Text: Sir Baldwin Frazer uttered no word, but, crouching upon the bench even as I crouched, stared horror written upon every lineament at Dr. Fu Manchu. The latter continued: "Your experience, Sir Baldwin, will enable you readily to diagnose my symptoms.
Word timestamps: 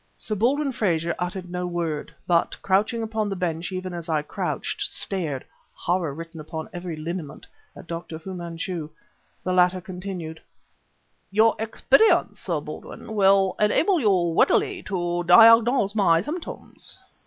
Sir 0.17 0.33
Baldwin 0.33 0.71
Frazer 0.71 1.13
uttered 1.19 1.51
no 1.51 1.67
word, 1.67 2.11
but, 2.25 2.59
crouching 2.63 3.03
upon 3.03 3.29
the 3.29 3.35
bench 3.35 3.71
even 3.71 3.93
as 3.93 4.09
I 4.09 4.23
crouched, 4.23 4.81
stared 4.81 5.45
horror 5.73 6.11
written 6.11 6.39
upon 6.39 6.67
every 6.73 6.95
lineament 6.95 7.45
at 7.75 7.85
Dr. 7.85 8.17
Fu 8.17 8.33
Manchu. 8.33 8.89
The 9.43 9.53
latter 9.53 9.79
continued: 9.79 10.41
"Your 11.29 11.55
experience, 11.59 12.39
Sir 12.39 12.59
Baldwin, 12.61 13.13
will 13.13 13.55
enable 13.59 13.99
you 13.99 14.35
readily 14.35 14.81
to 14.87 15.23
diagnose 15.25 15.93
my 15.93 16.19
symptoms. 16.21 16.97